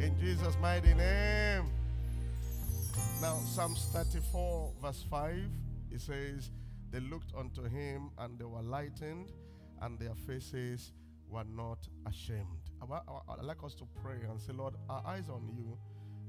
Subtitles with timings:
[0.00, 1.70] In Jesus' mighty name.
[3.20, 5.36] Now, Psalms 34, verse 5,
[5.90, 6.50] it says,
[6.90, 9.32] They looked unto him and they were lightened,
[9.80, 10.92] and their faces
[11.28, 12.61] were not ashamed.
[12.90, 15.78] I, would like us to pray and say, Lord, our eyes on you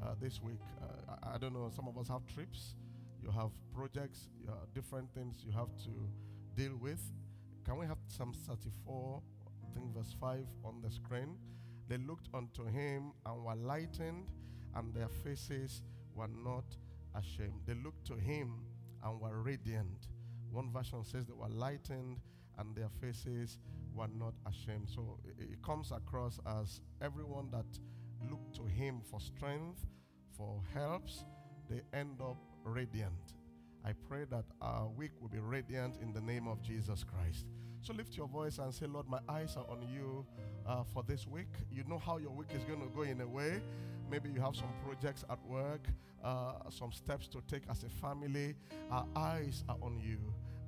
[0.03, 0.59] uh, this week.
[0.81, 2.75] Uh, I, I, don't know, some of us have trips,
[3.21, 5.91] you have projects, you have different things you have to
[6.55, 7.01] deal with.
[7.65, 9.21] Can we have Psalm 34,
[9.63, 11.37] I think verse 5 on the screen?
[11.87, 14.29] They looked unto him and were lightened,
[14.75, 15.81] and their faces
[16.13, 16.65] were not
[17.15, 17.61] ashamed.
[17.65, 18.65] They looked to him
[19.03, 20.07] and were radiant.
[20.51, 22.19] One version says they were lightened
[22.57, 23.57] and their faces
[23.95, 24.89] were not ashamed.
[24.93, 27.65] So it, comes across as everyone that
[28.29, 29.85] looked to him for strength,
[30.37, 31.25] for helps,
[31.69, 33.33] they end up radiant.
[33.85, 37.45] I pray that our week will be radiant in the name of Jesus Christ.
[37.81, 40.25] So lift your voice and say, Lord, my eyes are on you
[40.65, 41.49] uh, for this week.
[41.69, 43.61] You know how your week is going to go in a way.
[44.09, 45.87] Maybe you have some projects at work,
[46.23, 48.55] uh, some steps to take as a family.
[48.89, 50.17] Our eyes are on you.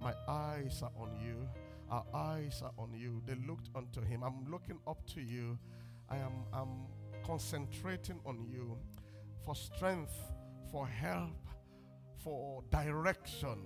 [0.01, 1.47] My eyes are on you.
[1.89, 3.21] Our eyes are on you.
[3.25, 4.23] They looked unto him.
[4.23, 5.57] I'm looking up to you.
[6.09, 6.87] I am I'm
[7.25, 8.77] concentrating on you
[9.45, 10.15] for strength,
[10.71, 11.47] for help,
[12.23, 13.57] for direction.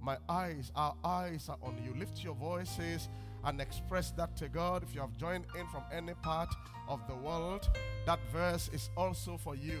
[0.00, 1.94] My eyes, our eyes are on you.
[1.98, 3.08] Lift your voices
[3.44, 4.82] and express that to God.
[4.82, 6.54] If you have joined in from any part
[6.88, 7.68] of the world,
[8.06, 9.80] that verse is also for you.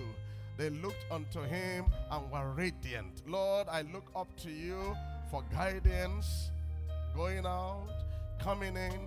[0.58, 3.22] They looked unto him and were radiant.
[3.26, 4.94] Lord, I look up to you
[5.30, 6.50] for guidance,
[7.14, 7.88] going out,
[8.38, 9.00] coming in,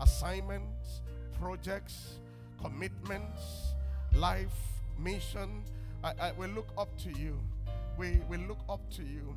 [0.00, 1.02] assignments,
[1.40, 2.18] projects,
[2.60, 3.74] commitments,
[4.14, 4.54] life,
[4.98, 5.62] mission.
[6.02, 7.38] I, I will look up to you.
[7.96, 9.34] We will look up to you.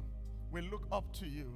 [0.52, 1.52] We look up to you.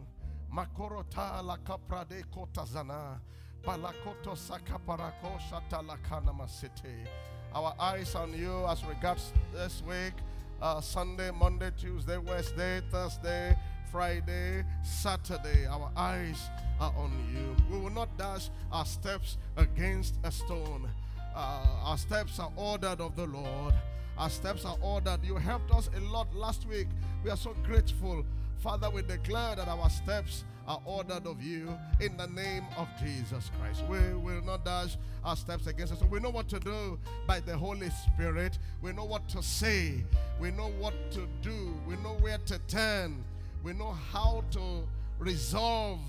[0.54, 3.20] Makorota la kaprade kotazana.
[3.64, 7.08] Palakoto sakaparako shatalakana masete.
[7.54, 10.14] Our eyes on you as regards this week.
[10.62, 13.58] Uh, Sunday, Monday, Tuesday, Wednesday, Thursday,
[13.92, 15.66] Friday, Saturday.
[15.66, 17.56] Our eyes are on you.
[17.70, 20.90] We will not dash our steps against a stone.
[21.36, 23.74] Uh, our steps are ordered of the Lord.
[24.18, 25.20] Our steps are ordered.
[25.24, 26.88] You helped us a lot last week.
[27.24, 28.26] We are so grateful.
[28.60, 33.52] Father, we declare that our steps are ordered of you in the name of Jesus
[33.60, 33.84] Christ.
[33.90, 36.02] We will not dash our steps against us.
[36.10, 36.98] We know what to do
[37.28, 38.58] by the Holy Spirit.
[38.82, 40.06] We know what to say.
[40.40, 41.74] We know what to do.
[41.86, 43.24] We know where to turn.
[43.64, 44.88] We know how to
[45.20, 46.00] resolve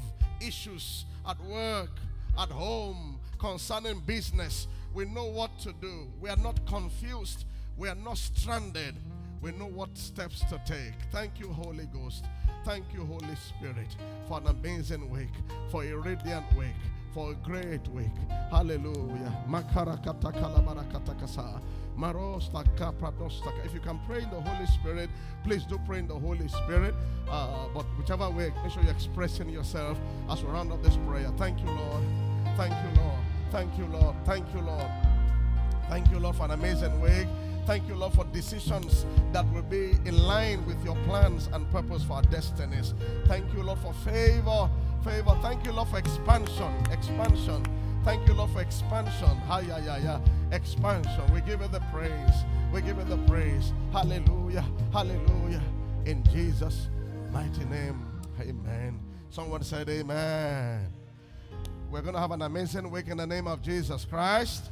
[0.41, 1.91] issues at work,
[2.39, 4.67] at home, concerning business.
[4.95, 6.09] We know what to do.
[6.21, 7.45] We are not confused.
[7.77, 8.95] We are not stranded.
[9.41, 10.95] We know what steps to take.
[11.11, 12.25] Thank you, Holy Ghost.
[12.65, 13.97] Thank you, Holy Spirit,
[14.29, 15.33] for an amazing week,
[15.71, 16.69] for a radiant week,
[17.13, 18.11] for a great week.
[18.51, 19.33] Hallelujah.
[23.65, 25.11] If you can pray in the Holy Spirit,
[25.45, 26.95] please do pray in the Holy Spirit.
[27.29, 29.99] Uh, but whichever way, make sure you're expressing yourself
[30.31, 31.31] as we round up this prayer.
[31.37, 32.03] Thank you, Lord.
[32.57, 33.19] Thank you, Lord.
[33.51, 34.17] Thank you, Lord.
[34.25, 34.91] Thank you, Lord.
[35.89, 37.27] Thank you, Lord, for an amazing week.
[37.67, 42.03] Thank you, Lord, for decisions that will be in line with your plans and purpose
[42.03, 42.95] for our destinies.
[43.27, 44.69] Thank you, Lord, for favor.
[45.05, 45.37] Favor.
[45.43, 46.73] Thank you, Lord, for expansion.
[46.93, 47.65] Expansion.
[48.05, 49.37] Thank you, Lord, for expansion.
[49.47, 50.21] Hi, yeah, yeah, yeah.
[50.53, 51.23] Expansion.
[51.35, 52.45] We give you the praise.
[52.73, 53.73] We give you the praise.
[53.93, 54.65] Hallelujah.
[54.93, 55.63] Hallelujah.
[56.05, 56.89] In Jesus'
[57.33, 58.05] mighty name.
[58.41, 59.01] Amen.
[59.31, 60.93] Someone said, Amen.
[61.91, 64.71] We're going to have an amazing week in the name of Jesus Christ.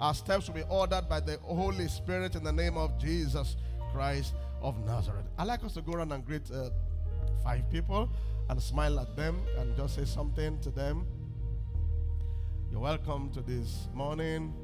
[0.00, 3.56] Our steps will be ordered by the Holy Spirit in the name of Jesus
[3.92, 5.24] Christ of Nazareth.
[5.38, 6.70] i like us to go around and greet uh,
[7.44, 8.10] five people
[8.48, 11.06] and smile at them and just say something to them.
[12.70, 14.54] You're welcome to this morning.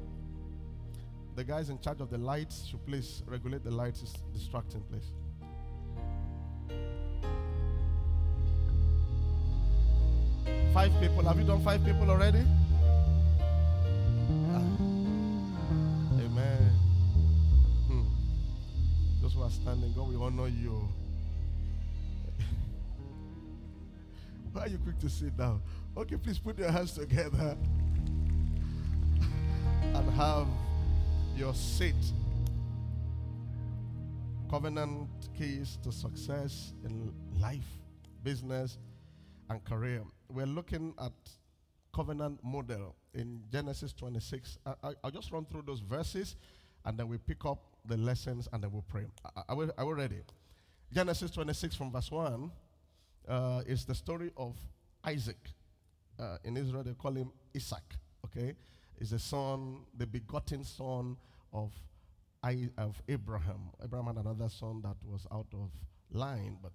[1.35, 4.01] The guys in charge of the lights should please regulate the lights.
[4.01, 5.11] It's distracting, please.
[10.73, 11.23] Five people.
[11.23, 12.43] Have you done five people already?
[16.19, 16.71] Amen.
[17.87, 18.03] Hmm.
[19.21, 20.87] Those who are standing, God will honor you.
[24.55, 25.61] Why are you quick to sit down?
[25.97, 27.57] Okay, please put your hands together
[29.81, 30.47] and have
[31.35, 31.93] your seat.
[34.49, 37.67] Covenant keys to success in life,
[38.23, 38.77] business,
[39.49, 40.03] and career.
[40.29, 41.11] We're looking at
[41.93, 44.59] covenant model in Genesis 26.
[44.65, 46.37] I, will just run through those verses
[46.85, 49.03] and then we pick up the lessons and then we'll pray.
[49.49, 50.21] Are we, are we ready?
[50.93, 52.49] Genesis 26 from verse 1
[53.27, 54.55] uh, is the story of
[55.03, 55.49] Isaac.
[56.19, 57.95] Uh, in Israel, they call him Isaac.
[58.25, 58.55] Okay?
[58.99, 61.17] Is the son, the begotten son
[61.51, 61.71] of,
[62.43, 63.71] I, of Abraham.
[63.83, 65.71] Abraham had another son that was out of
[66.11, 66.73] line, but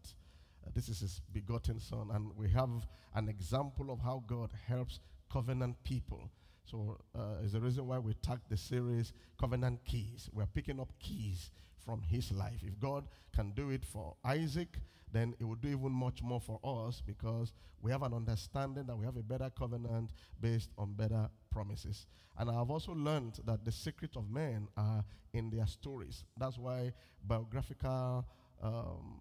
[0.67, 2.11] uh, this is his begotten son.
[2.13, 2.71] And we have
[3.15, 5.01] an example of how God helps
[5.33, 6.31] covenant people.
[6.65, 10.29] So uh, is the reason why we tag the series Covenant Keys.
[10.33, 11.51] We're picking up keys
[11.85, 12.61] from his life.
[12.63, 13.05] If God
[13.35, 14.79] can do it for Isaac,
[15.13, 18.97] then it will do even much more for us because we have an understanding that
[18.97, 20.11] we have a better covenant
[20.41, 22.07] based on better promises.
[22.39, 26.25] And I've also learned that the secret of men are in their stories.
[26.37, 26.93] That's why
[27.25, 28.27] biographical
[28.63, 29.21] um,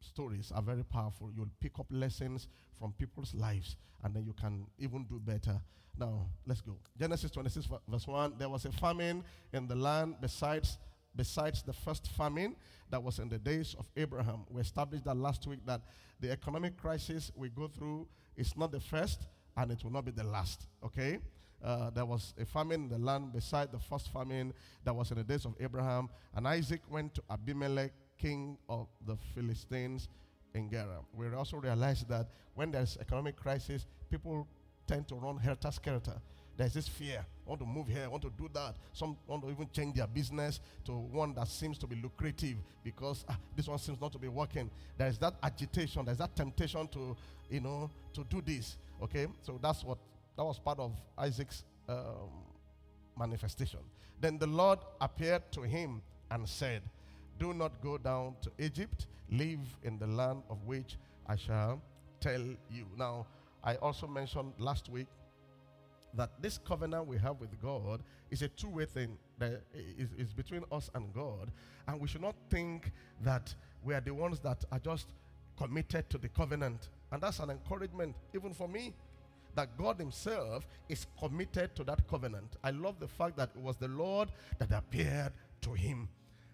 [0.00, 1.30] stories are very powerful.
[1.34, 2.48] You'll pick up lessons
[2.78, 5.60] from people's lives and then you can even do better.
[5.98, 6.76] Now, let's go.
[6.98, 8.34] Genesis 26, verse 1.
[8.38, 9.22] There was a famine
[9.52, 10.78] in the land besides
[11.16, 12.56] besides the first famine
[12.90, 14.44] that was in the days of Abraham.
[14.48, 15.82] We established that last week that
[16.20, 19.26] the economic crisis we go through is not the first
[19.56, 20.66] and it will not be the last.
[20.84, 21.18] Okay?
[21.62, 24.52] Uh, there was a famine in the land beside the first famine
[24.84, 26.08] that was in the days of Abraham.
[26.34, 30.08] And Isaac went to Abimelech king of the Philistines
[30.54, 31.00] in Gerar.
[31.14, 34.48] We also realize that when there's economic crisis, people
[34.86, 36.20] tend to run helter skelter.
[36.60, 37.24] There's this fear.
[37.46, 38.74] I want to move here, I want to do that.
[38.92, 43.24] Some want to even change their business to one that seems to be lucrative because
[43.30, 44.70] ah, this one seems not to be working.
[44.98, 47.16] There's that agitation, there's that temptation to,
[47.48, 48.76] you know, to do this.
[49.02, 49.26] Okay?
[49.40, 49.96] So that's what
[50.36, 52.28] that was part of Isaac's um,
[53.18, 53.80] manifestation.
[54.20, 56.82] Then the Lord appeared to him and said,
[57.38, 59.06] do not go down to Egypt.
[59.30, 61.80] Live in the land of which I shall
[62.20, 62.84] tell you.
[62.98, 63.26] Now,
[63.64, 65.06] I also mentioned last week
[66.14, 70.32] that this covenant we have with God is a two way thing that is, is
[70.32, 71.50] between us and God.
[71.86, 72.92] And we should not think
[73.22, 75.08] that we are the ones that are just
[75.56, 76.88] committed to the covenant.
[77.12, 78.94] And that's an encouragement, even for me,
[79.54, 82.56] that God Himself is committed to that covenant.
[82.62, 86.08] I love the fact that it was the Lord that appeared to him.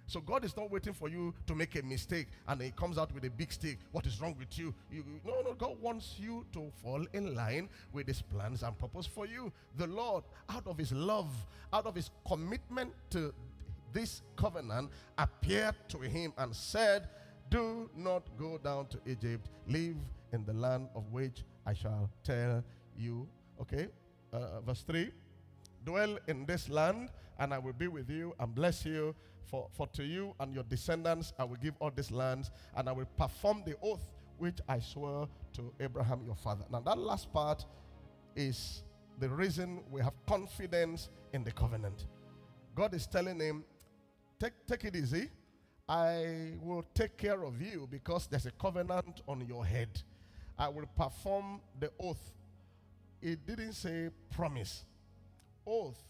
[0.07, 3.13] So God is not waiting for you to make a mistake and He comes out
[3.13, 3.79] with a big stick.
[3.93, 4.73] What is wrong with you?
[4.91, 5.05] you?
[5.25, 9.27] No, no, God wants you to fall in line with His plans and purpose for
[9.27, 9.53] you.
[9.77, 11.31] The Lord, out of His love,
[11.73, 13.35] out of His commitment to
[13.93, 17.09] this covenant, appeared to him and said,
[17.51, 19.49] Do not go down to Egypt.
[19.69, 19.97] Live
[20.33, 22.63] in the land of which I shall tell
[22.97, 23.27] you.
[23.61, 23.89] Okay,
[24.33, 25.11] uh, verse 3
[25.85, 27.09] Dwell in this land,
[27.39, 29.15] and I will be with you and bless you
[29.51, 32.93] for, for to you and your descendants I will give all these lands, and I
[32.93, 36.65] will perform the oath which I swore to Abraham your father.
[36.71, 37.65] Now, that last part
[38.35, 38.83] is
[39.19, 42.07] the reason we have confidence in the covenant.
[42.75, 43.65] God is telling him,
[44.39, 45.31] take, take it easy.
[45.89, 49.89] I will take care of you because there's a covenant on your head.
[50.59, 52.33] I will perform the oath.
[53.23, 54.85] It didn't say promise.
[55.67, 56.03] Oath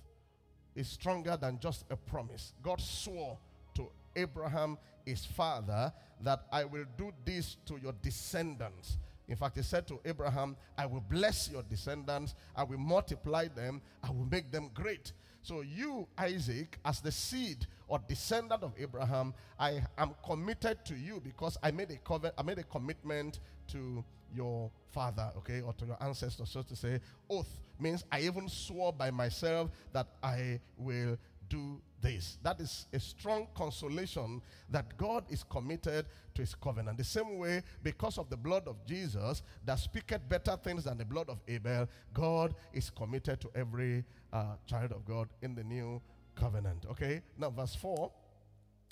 [0.77, 2.53] is stronger than just a promise.
[2.63, 3.39] God swore
[3.75, 5.93] to Abraham, his father,
[6.23, 8.99] that I will do this to your descendants.
[9.29, 13.83] In fact, he said to Abraham, I will bless your descendants, I will multiply them,
[14.03, 15.13] I will make them great.
[15.43, 21.21] So, you, Isaac, as the seed or descendant of Abraham, I am committed to you
[21.23, 24.05] because I made a covenant, I made a commitment to
[24.35, 27.01] your father, okay, or to your ancestors, so to say.
[27.31, 31.19] Oath means I even swore by myself that I will
[31.49, 32.39] do this.
[32.43, 36.99] That is a strong consolation that God is committed to his covenant.
[36.99, 41.05] The same way, because of the blood of Jesus that speaketh better things than the
[41.05, 46.01] blood of Abel, God is committed to every uh, child of God in the new
[46.35, 46.87] covenant.
[46.91, 47.23] Okay?
[47.39, 48.11] Now, verse 4.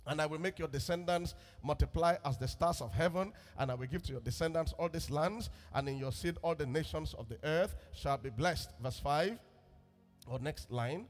[0.06, 3.87] And I will make your descendants multiply as the stars of heaven, and I will
[3.87, 7.28] give to your descendants all these lands, and in your seed all the nations of
[7.28, 8.70] the earth shall be blessed.
[8.82, 9.38] Verse 5,
[10.26, 11.06] or next line.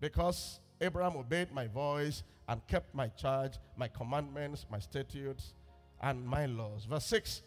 [0.00, 5.54] Because Abraham obeyed my voice and kept my charge, my commandments, my statutes,
[6.00, 6.84] and my laws.
[6.84, 7.42] Verse 6.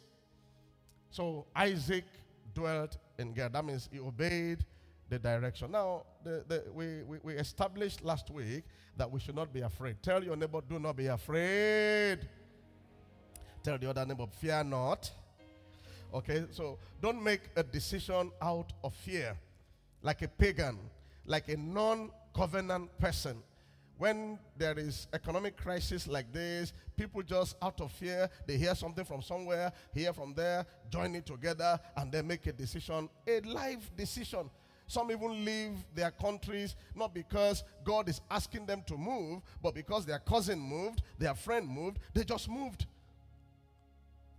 [1.10, 2.06] So Isaac
[2.54, 3.50] dwelt in Gerar.
[3.50, 4.66] That means he obeyed
[5.10, 5.72] the direction.
[5.72, 8.64] Now, the, the, we, we, we established last week
[8.98, 9.98] that we should not be afraid.
[10.02, 12.28] Tell your neighbor, do not be afraid.
[13.64, 15.12] Tell the other neighbor, fear not.
[16.14, 19.36] Okay, so don't make a decision out of fear,
[20.02, 20.78] like a pagan,
[21.26, 23.42] like a non covenant person.
[23.98, 29.06] When there is economic crisis like this, people just out of fear, they hear something
[29.06, 33.90] from somewhere, hear from there, join it together, and they make a decision, a life
[33.96, 34.50] decision.
[34.88, 40.06] Some even leave their countries not because God is asking them to move, but because
[40.06, 42.86] their cousin moved, their friend moved, they just moved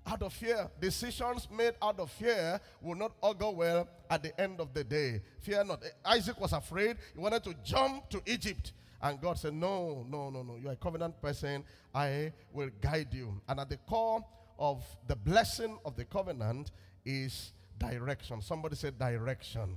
[0.06, 0.70] out of fear.
[0.80, 5.20] Decisions made out of fear will not go well at the end of the day.
[5.40, 5.82] Fear not.
[6.04, 6.96] Isaac was afraid.
[7.12, 8.72] He wanted to jump to Egypt.
[9.02, 10.56] And God said, No, no, no, no.
[10.56, 11.64] You're a covenant person.
[11.94, 13.40] I will guide you.
[13.48, 14.24] And at the core
[14.58, 16.70] of the blessing of the covenant
[17.04, 18.40] is direction.
[18.40, 19.76] Somebody said direction.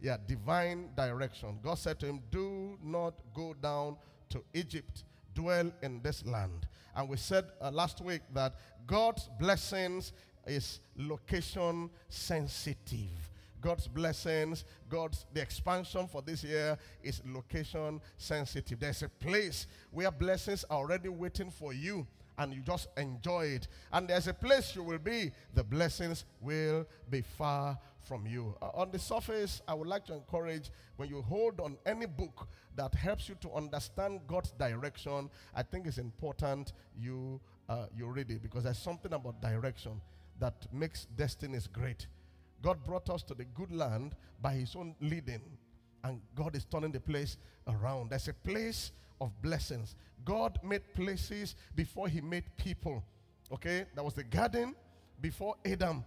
[0.00, 1.58] Yeah, divine direction.
[1.62, 3.96] God said to him, Do not go down
[4.30, 5.04] to Egypt
[5.34, 6.66] dwell in this land.
[6.94, 8.54] And we said uh, last week that
[8.86, 10.12] God's blessings
[10.46, 13.30] is location sensitive.
[13.60, 18.80] God's blessings, God's the expansion for this year is location sensitive.
[18.80, 22.06] There's a place where blessings are already waiting for you
[22.38, 23.68] and you just enjoy it.
[23.92, 28.54] And there's a place you will be, the blessings will be far from you.
[28.60, 32.48] Uh, on the surface, I would like to encourage when you hold on any book
[32.76, 38.30] that helps you to understand God's direction, I think it's important you uh, you read
[38.30, 40.00] it because there's something about direction
[40.40, 42.08] that makes destinies great.
[42.62, 45.42] God brought us to the good land by his own leading,
[46.02, 47.36] and God is turning the place
[47.68, 48.10] around.
[48.10, 48.90] There's a place
[49.20, 49.94] of blessings.
[50.24, 53.04] God made places before he made people.
[53.52, 53.86] Okay?
[53.94, 54.74] That was the garden
[55.20, 56.04] before Adam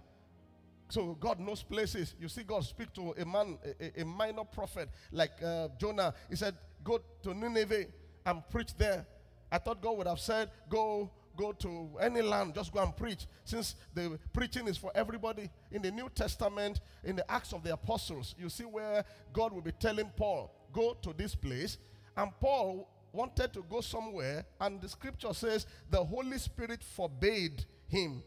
[0.90, 2.16] so God knows places.
[2.20, 6.14] You see God speak to a man, a, a minor prophet like uh, Jonah.
[6.30, 7.86] He said, "Go to Nineveh
[8.26, 9.06] and preach there."
[9.52, 13.26] I thought God would have said, "Go." Go to any land, just go and preach.
[13.44, 15.50] Since the preaching is for everybody.
[15.72, 19.64] In the New Testament, in the Acts of the Apostles, you see where God will
[19.64, 21.78] be telling Paul, Go to this place.
[22.18, 28.24] And Paul wanted to go somewhere, and the scripture says the Holy Spirit forbade him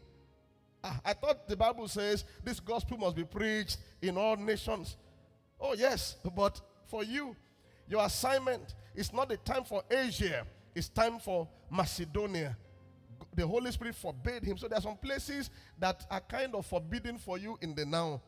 [0.83, 4.97] Ah, I thought the Bible says this gospel must be preached in all nations.
[5.59, 7.35] Oh, yes, but for you,
[7.89, 12.55] your assignment is not the time for Asia, it's time for Macedonia.
[13.33, 14.57] The Holy Spirit forbade him.
[14.57, 18.21] So there are some places that are kind of forbidden for you in the now.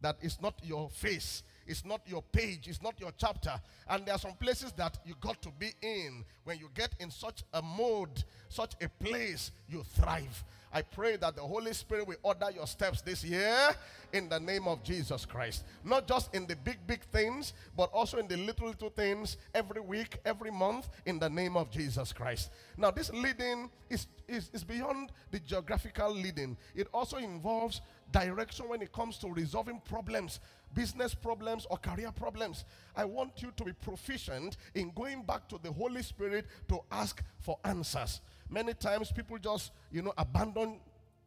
[0.00, 3.54] That is not your face, it's not your page, it's not your chapter.
[3.88, 6.24] And there are some places that you got to be in.
[6.44, 10.44] When you get in such a mode, such a place, you thrive.
[10.72, 13.70] I pray that the Holy Spirit will order your steps this year
[14.12, 15.64] in the name of Jesus Christ.
[15.84, 19.80] Not just in the big, big things, but also in the little, little things every
[19.80, 22.50] week, every month in the name of Jesus Christ.
[22.76, 27.80] Now, this leading is, is, is beyond the geographical leading, it also involves
[28.12, 30.40] direction when it comes to resolving problems
[30.74, 32.64] business problems or career problems.
[32.94, 37.22] I want you to be proficient in going back to the Holy Spirit to ask
[37.40, 38.20] for answers.
[38.48, 40.78] Many times people just, you know, abandon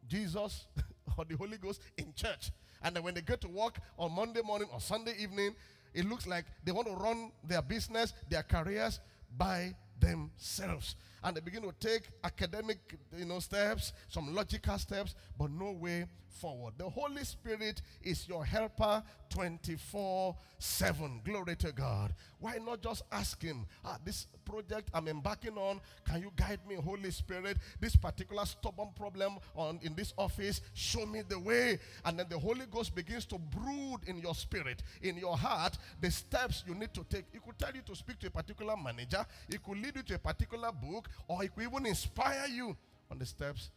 [0.08, 0.66] Jesus
[1.18, 2.52] or the Holy Ghost in church.
[2.82, 5.56] And then when they get to work on Monday morning or Sunday evening,
[5.94, 9.00] it looks like they want to run their business, their careers
[9.38, 10.96] by themselves.
[11.24, 12.78] And they begin to take academic
[13.18, 16.74] you know steps some logical steps but no way forward.
[16.78, 22.14] The holy spirit is your helper 24 7 glory to god.
[22.40, 26.76] Why not just ask him ah, this project i'm embarking on can you guide me
[26.76, 27.58] holy spirit?
[27.80, 31.80] This particular stubborn problem on in this office show me the way.
[32.06, 36.10] And then the holy ghost begins to brood in your spirit in your heart the
[36.10, 37.26] steps you need to take.
[37.32, 39.26] He could tell you to speak to a particular manager.
[39.50, 42.76] He could lead you to a particular book or it could even inspire you
[43.12, 43.70] on the steps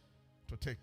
[0.49, 0.77] to take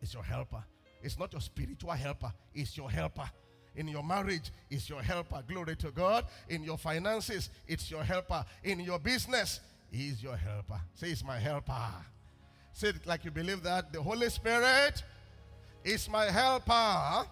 [0.00, 0.62] it's your helper.
[1.02, 3.28] It's not your spiritual helper, it's your helper.
[3.76, 5.42] In your marriage, it's your helper.
[5.46, 6.24] Glory to God.
[6.48, 8.44] In your finances, it's your helper.
[8.64, 10.80] In your business, He's your helper.
[10.94, 11.92] Say, It's my helper.
[12.72, 13.92] Say it like you believe that.
[13.92, 15.02] The Holy Spirit
[15.84, 17.28] is my helper.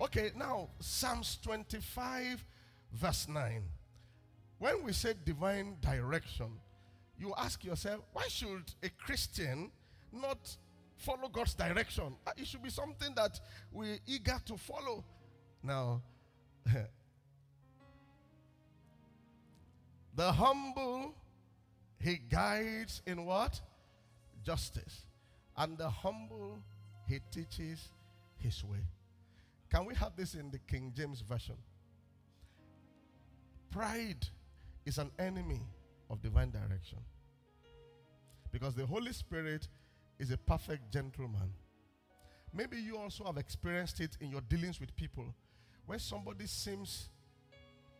[0.00, 2.44] Okay, now, Psalms 25,
[2.92, 3.62] verse 9.
[4.58, 6.52] When we say divine direction,
[7.18, 9.70] you ask yourself, why should a Christian
[10.12, 10.56] not
[10.96, 12.16] follow God's direction.
[12.26, 13.38] Uh, it should be something that
[13.72, 15.04] we're eager to follow.
[15.62, 16.02] Now,
[20.14, 21.14] the humble,
[22.00, 23.60] he guides in what?
[24.44, 25.06] Justice.
[25.56, 26.58] And the humble,
[27.08, 27.88] he teaches
[28.36, 28.80] his way.
[29.70, 31.56] Can we have this in the King James Version?
[33.70, 34.26] Pride
[34.84, 35.62] is an enemy
[36.10, 36.98] of divine direction.
[38.52, 39.68] Because the Holy Spirit
[40.18, 41.52] is a perfect gentleman.
[42.52, 45.24] Maybe you also have experienced it in your dealings with people.
[45.86, 47.08] When somebody seems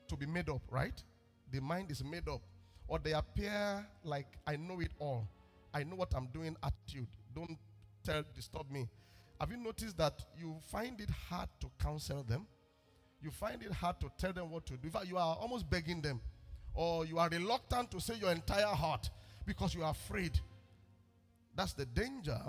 [0.08, 1.02] to be made up, right?
[1.50, 2.40] The mind is made up.
[2.87, 5.26] Or they appear like, I know it all.
[5.73, 7.08] I know what I'm doing, attitude.
[7.34, 7.58] Don't
[8.04, 8.88] tell, disturb me.
[9.40, 12.46] Have you noticed that you find it hard to counsel them?
[13.20, 14.80] You find it hard to tell them what to do.
[14.84, 16.20] In fact, you are almost begging them.
[16.74, 19.10] Or you are reluctant to say your entire heart
[19.46, 20.40] because you are afraid
[21.56, 22.40] that's the danger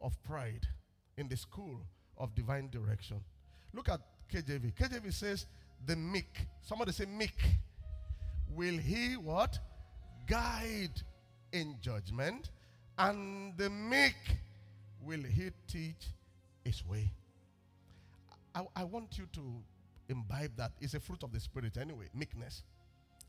[0.00, 0.66] of pride
[1.16, 1.80] in the school
[2.16, 3.20] of divine direction.
[3.72, 4.00] Look at
[4.32, 4.74] KJV.
[4.74, 5.46] KJV says,
[5.86, 6.46] the meek.
[6.62, 7.38] Somebody say meek.
[8.54, 9.58] Will he what?
[10.26, 11.02] Guide
[11.52, 12.50] in judgment.
[12.98, 14.16] And the meek
[15.02, 16.08] will he teach
[16.64, 17.10] his way.
[18.54, 19.40] I, I want you to
[20.08, 20.72] imbibe that.
[20.80, 22.08] It's a fruit of the spirit anyway.
[22.14, 22.62] Meekness.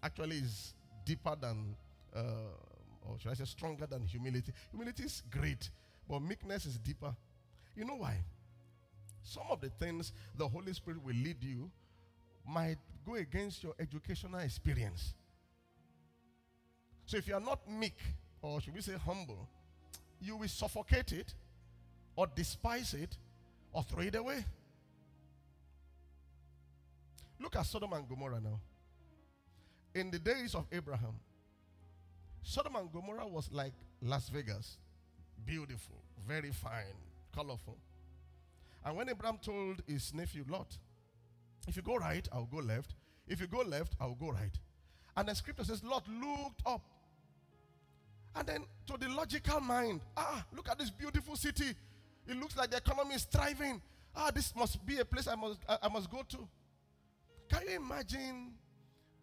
[0.02, 0.74] Actually is
[1.06, 1.76] deeper than
[2.16, 2.22] uh,
[3.10, 4.52] or should I say stronger than humility?
[4.72, 5.70] Humility is great,
[6.08, 7.16] but meekness is deeper.
[7.76, 8.18] You know why?
[9.24, 11.70] Some of the things the Holy Spirit will lead you
[12.48, 15.14] might go against your educational experience.
[17.06, 17.98] So if you are not meek,
[18.42, 19.48] or should we say humble,
[20.22, 21.34] you will suffocate it,
[22.16, 23.18] or despise it,
[23.72, 24.46] or throw it away.
[27.40, 28.60] Look at Sodom and Gomorrah now.
[30.00, 31.20] In the days of Abraham,
[32.42, 34.78] Sodom and Gomorrah was like Las Vegas
[35.46, 36.96] beautiful, very fine,
[37.36, 37.78] colorful.
[38.86, 40.78] And when Abraham told his nephew Lot,
[41.68, 42.96] if you go right, I'll go left.
[43.28, 44.58] If you go left, I'll go right.
[45.18, 46.82] And the scripture says, Lot looked up.
[48.38, 51.76] And then to the logical mind, ah, look at this beautiful city.
[52.26, 53.82] It looks like the economy is thriving.
[54.16, 56.48] Ah, this must be a place I must, I, I must go to.
[57.50, 58.54] Can you imagine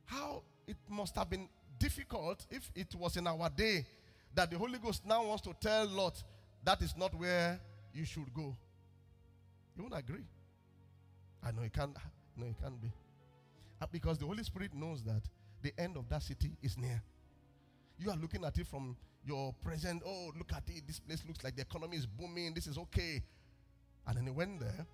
[0.05, 1.49] how it must have been
[1.79, 3.85] difficult if it was in our day
[4.35, 6.23] that the Holy Ghost now wants to tell Lot
[6.65, 7.61] that is not where
[7.95, 8.57] you should go.
[9.77, 10.25] You won't agree.
[11.43, 11.97] I know it can't.
[12.37, 12.91] No, it can't be.
[13.81, 15.23] Uh, because the Holy Spirit knows that
[15.63, 17.01] the end of that city is near.
[17.99, 20.03] You are looking at it from your present.
[20.05, 20.87] Oh, look at it.
[20.87, 22.53] This place looks like the economy is booming.
[22.53, 23.23] This is okay.
[24.07, 24.87] And then he went there,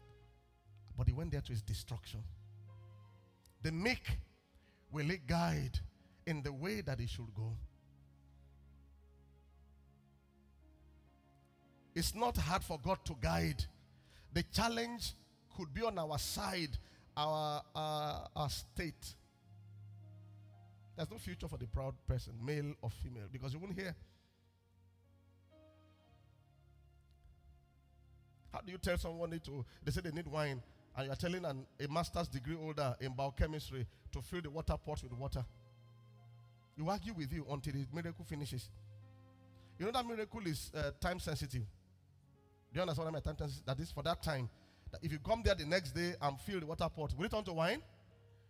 [0.97, 2.23] but he went there to his destruction.
[3.63, 4.19] The meek
[4.93, 5.79] will it guide
[6.27, 7.57] in the way that it should go.
[11.95, 13.65] It's not hard for God to guide.
[14.33, 15.13] The challenge
[15.57, 16.77] could be on our side,
[17.17, 19.15] our, uh, our state.
[20.97, 23.95] There's no future for the proud person, male or female, because you won't hear.
[28.53, 30.63] How do you tell someone to, they say they need wine,
[30.97, 35.03] and you're telling an, a master's degree holder in biochemistry to fill the water pot
[35.03, 35.45] with water?
[36.79, 38.69] Will argue with you until the miracle finishes.
[39.79, 41.63] You know that miracle is uh, time sensitive.
[41.63, 43.23] Do you understand what I mean?
[43.23, 43.67] Time sensitive.
[43.67, 44.49] That is for that time.
[44.91, 47.31] That if you come there the next day and fill the water pot, will it
[47.31, 47.83] turn to wine?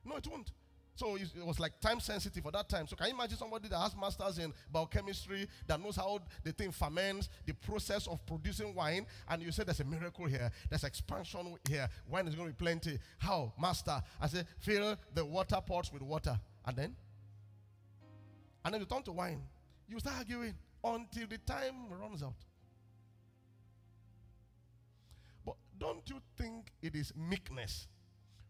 [0.04, 0.50] No, it won't.
[0.94, 2.86] So it was like time sensitive for that time.
[2.86, 6.70] So can you imagine somebody that has masters in biochemistry that knows how the thing
[6.70, 11.56] ferments, the process of producing wine, and you say there's a miracle here, there's expansion
[11.68, 12.98] here, wine is going to be plenty.
[13.18, 14.02] How, master?
[14.20, 16.96] I say fill the water pots with water, and then
[18.64, 19.42] and then you turn to wine.
[19.88, 22.34] You start arguing until the time runs out.
[25.44, 27.88] But don't you think it is meekness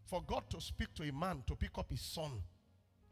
[0.05, 2.31] for God to speak to a man to pick up his son?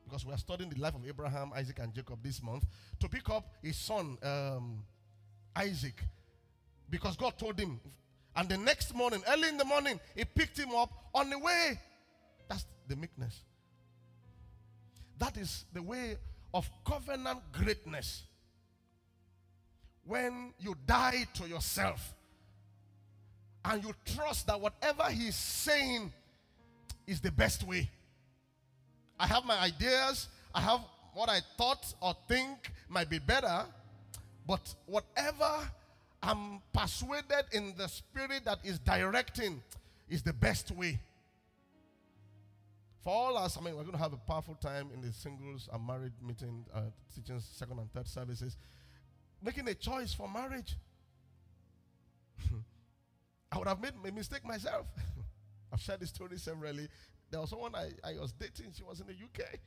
[0.03, 2.65] Because we are studying the life of Abraham, Isaac, and Jacob this month.
[2.99, 4.83] To pick up his son, um,
[5.55, 6.03] Isaac,
[6.89, 7.79] because God told him.
[8.35, 11.79] And the next morning, early in the morning, he picked him up on the way.
[12.47, 13.41] That's the meekness.
[15.17, 16.17] That is the way
[16.53, 18.23] of covenant greatness.
[20.03, 22.13] When you die to yourself
[23.63, 26.11] and you trust that whatever he's saying
[27.11, 27.89] is the best way.
[29.19, 30.79] I have my ideas, I have
[31.13, 33.65] what I thought or think might be better,
[34.47, 35.69] but whatever
[36.23, 39.61] I'm persuaded in the spirit that is directing
[40.09, 40.99] is the best way.
[43.03, 45.67] For all us, I mean, we're going to have a powerful time in the singles
[45.73, 46.81] and married meeting, uh,
[47.13, 48.55] teaching second and third services,
[49.43, 50.77] making a choice for marriage.
[53.51, 54.85] I would have made a mistake myself.
[55.71, 56.87] I've shared this story severally.
[57.29, 59.59] There was someone I, I was dating, she was in the UK.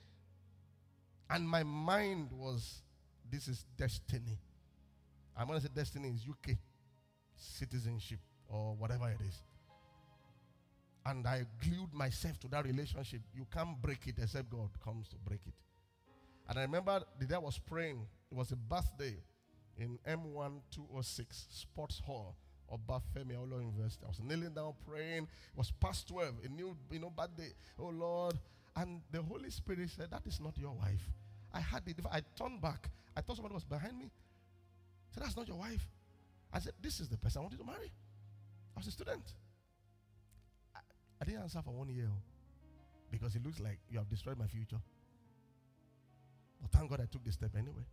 [1.31, 2.83] And my mind was,
[3.31, 4.39] this is destiny.
[5.37, 6.57] I'm going to say destiny is UK
[7.37, 9.43] citizenship or whatever it is.
[11.07, 13.21] And I glued myself to that relationship.
[13.35, 15.55] You can't break it except God comes to break it.
[16.49, 19.17] And I remember the day I was praying, it was a birthday
[19.77, 22.37] in M1206 Sports Hall
[22.71, 24.05] of Obafemi Awolowo University.
[24.05, 25.25] I was kneeling down praying.
[25.25, 27.53] It was past 12, a new, you know, bad day.
[27.79, 28.39] Oh Lord.
[28.77, 31.09] And the Holy Spirit said, That is not your wife.
[31.53, 31.97] I had it.
[32.11, 32.91] I turned back.
[33.17, 34.11] I thought somebody was behind me.
[35.13, 35.87] Said, That's not your wife.
[36.53, 37.93] I said, This is the person I wanted to marry.
[38.77, 39.23] I was a student.
[40.75, 40.81] I,
[41.21, 42.19] I didn't answer for one year oh,
[43.11, 44.81] because it looks like you have destroyed my future.
[46.61, 47.85] But thank God I took the step anyway.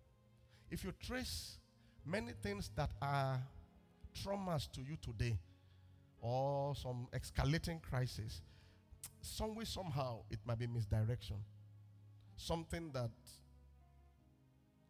[0.71, 1.57] If you trace
[2.05, 3.39] many things that are
[4.13, 5.37] traumas to you today
[6.21, 8.41] or some escalating crisis,
[9.21, 11.37] some way, somehow, it might be misdirection.
[12.35, 13.11] Something that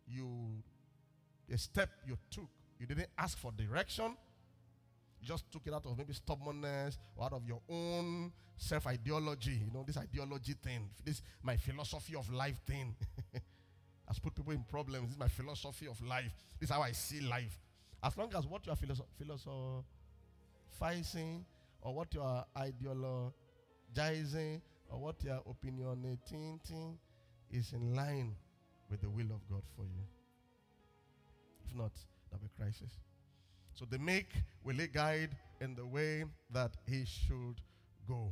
[0.07, 0.27] you,
[1.51, 4.15] a step you took, you didn't ask for direction,
[5.21, 9.61] you just took it out of maybe stubbornness or out of your own self ideology.
[9.65, 12.95] You know, this ideology thing, this my philosophy of life thing.
[14.11, 15.05] has put people in problems.
[15.05, 16.33] This is my philosophy of life.
[16.59, 17.57] This is how I see life.
[18.03, 21.45] As long as what you are philosoph- philosophizing
[21.81, 26.97] or what you are ideologizing or what you are opinionating
[27.51, 28.35] is in line
[28.89, 30.05] with the will of God for you.
[31.65, 31.91] If not,
[32.29, 32.99] there'll be crisis.
[33.73, 34.33] So the make
[34.63, 37.61] will lead guide in the way that he should
[38.07, 38.31] go.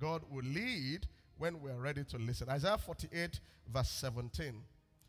[0.00, 1.06] God will lead
[1.38, 2.48] when we are ready to listen.
[2.48, 3.40] Isaiah 48,
[3.72, 4.62] verse 17.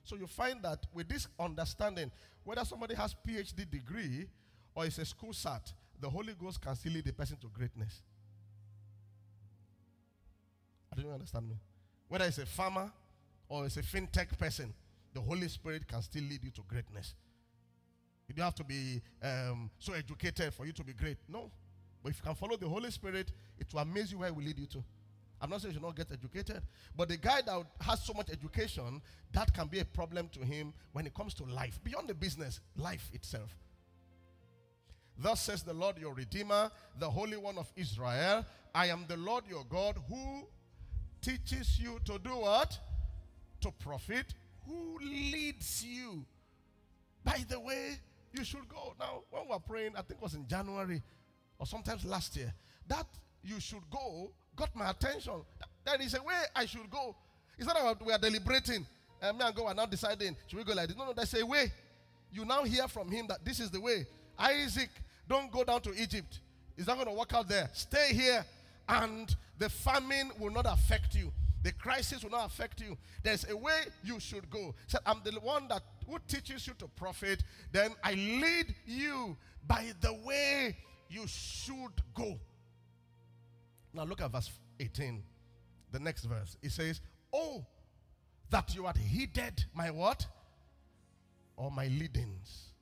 [0.06, 2.12] So you find that with this understanding,
[2.44, 4.28] whether somebody has PhD degree
[4.76, 8.02] or is a school sat, the Holy Ghost can still lead the person to greatness.
[10.94, 11.56] I don't understand me.
[12.08, 12.92] Whether it's a farmer
[13.50, 14.74] or it's a fintech person,
[15.14, 17.16] the Holy Spirit can still lead you to greatness.
[18.28, 21.18] You don't have to be um, so educated for you to be great.
[21.28, 21.50] No.
[22.04, 24.44] But if you can follow the Holy Spirit, it will amaze you where it will
[24.44, 24.84] lead you to.
[25.42, 26.62] I'm not saying you should not get educated,
[26.96, 29.02] but the guy that has so much education,
[29.34, 31.80] that can be a problem to him when it comes to life.
[31.84, 33.56] Beyond the business, life itself.
[35.18, 38.46] Thus says the Lord your Redeemer, the Holy One of Israel
[38.76, 40.46] I am the Lord your God who
[41.22, 42.78] teaches you to do what?
[43.62, 44.34] To profit.
[44.68, 46.26] Who leads you
[47.24, 47.94] by the way
[48.34, 48.94] you should go.
[49.00, 51.02] Now, when we were praying, I think it was in January
[51.58, 52.54] or sometimes last year,
[52.88, 53.08] that
[53.44, 55.34] you should go got my attention.
[55.86, 57.16] There is a way I should go.
[57.58, 58.86] It's not about we are deliberating.
[59.22, 60.98] And me and God are now deciding, should we go like this?
[60.98, 61.72] No, no, there's a way.
[62.32, 64.06] You now hear from him that this is the way.
[64.38, 64.90] Isaac,
[65.28, 66.42] don't go down to Egypt.
[66.78, 67.70] It's not going to work out there.
[67.74, 68.46] Stay here,
[68.90, 71.32] and the famine will not affect you.
[71.64, 72.98] The crisis will not affect you.
[73.24, 74.76] There's a way you should go.
[74.88, 77.44] Said, I'm the one that who teaches you to profit.
[77.72, 80.78] Then I lead you by the way
[81.10, 82.38] you should go.
[83.96, 85.24] Now look at verse 18.
[85.92, 86.58] The next verse.
[86.62, 87.00] It says,
[87.34, 87.66] Oh,
[88.50, 90.26] that you had heeded my what?
[91.56, 92.74] Or my leadings.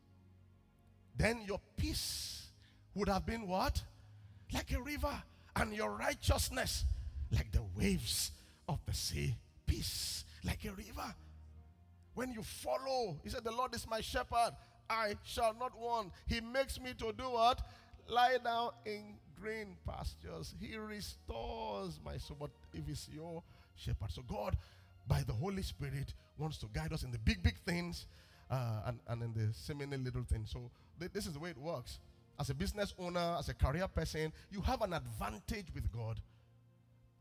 [1.15, 2.47] Then your peace
[2.95, 3.81] would have been what?
[4.51, 5.21] Like a river.
[5.55, 6.85] And your righteousness
[7.31, 8.31] like the waves
[8.67, 9.35] of the sea.
[9.67, 11.13] Peace like a river.
[12.15, 14.53] When you follow, he said, The Lord is my shepherd.
[14.89, 16.11] I shall not want.
[16.27, 17.61] He makes me to do what?
[18.07, 20.55] Lie down in green pastures.
[20.59, 22.37] He restores my soul.
[22.39, 23.43] But if it's your
[23.75, 24.55] shepherd, so God,
[25.07, 28.05] by the Holy Spirit, wants to guide us in the big, big things
[28.49, 30.49] uh, and, and in the seemingly little things.
[30.51, 31.99] So th- this is the way it works.
[32.39, 36.19] As a business owner, as a career person, you have an advantage with God.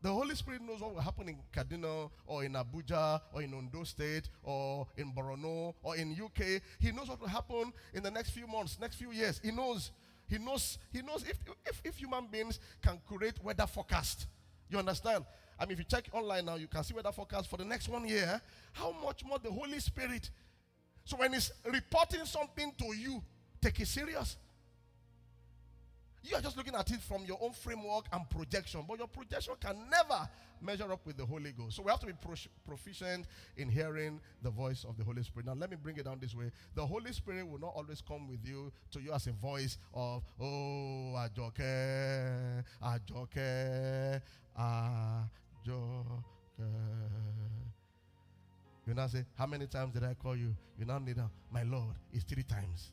[0.01, 3.83] The Holy Spirit knows what will happen in Kaduna or in Abuja or in Ondo
[3.83, 6.61] State or in Borno or in UK.
[6.79, 9.39] He knows what will happen in the next few months, next few years.
[9.43, 9.91] He knows.
[10.27, 10.77] He knows.
[10.91, 14.27] He knows if, if, if human beings can create weather forecast.
[14.69, 15.25] You understand?
[15.59, 17.87] I mean, if you check online now, you can see weather forecast for the next
[17.87, 18.41] one year.
[18.71, 20.29] How much more the Holy Spirit?
[21.05, 23.21] So when He's reporting something to you,
[23.61, 24.37] take it serious.
[26.23, 29.55] You are just looking at it from your own framework and projection, but your projection
[29.59, 30.29] can never
[30.61, 31.75] measure up with the Holy Ghost.
[31.75, 33.25] So we have to be pro- proficient
[33.57, 35.47] in hearing the voice of the Holy Spirit.
[35.47, 36.49] Now, let me bring it down this way.
[36.75, 40.23] The Holy Spirit will not always come with you to you as a voice of,
[40.39, 44.21] oh, Ajoke, Ajoke,
[44.57, 46.23] Ajoke.
[48.87, 50.55] You now say, How many times did I call you?
[50.79, 52.91] You now need, a, my Lord, it's three times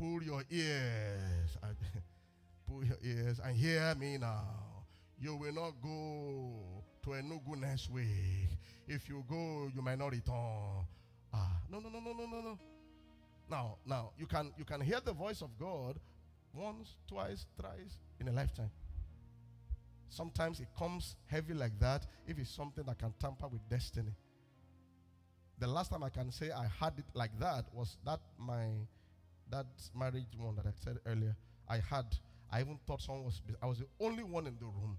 [0.00, 1.58] pull your ears.
[2.66, 4.46] pull your ears and hear me now.
[5.18, 8.48] You will not go to a Enugu next week.
[8.88, 10.86] If you go, you might not return.
[11.32, 12.58] Ah, no, no, no, no, no, no, no.
[13.50, 15.98] Now, now you can you can hear the voice of God
[16.54, 18.70] once, twice, thrice in a lifetime.
[20.08, 24.14] Sometimes it comes heavy like that if it's something that can tamper with destiny.
[25.58, 28.64] The last time I can say I had it like that was that my
[29.50, 31.36] that marriage one that I said earlier,
[31.68, 32.06] I had.
[32.52, 33.40] I even thought someone was.
[33.62, 34.98] I was the only one in the room.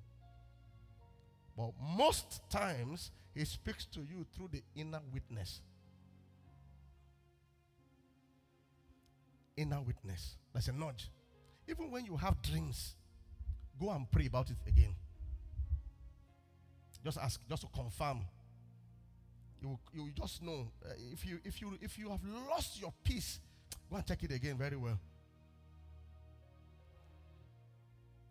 [1.58, 5.62] But most times, he speaks to you through the inner witness.
[9.58, 10.38] Inner witness.
[10.54, 11.10] That's a nudge.
[11.68, 12.96] Even when you have dreams,
[13.80, 14.96] go and pray about it again.
[17.04, 18.22] Just ask, just to confirm.
[19.62, 23.40] You, you just know uh, if you if you if you have lost your peace
[23.92, 24.98] Go and check it again very well.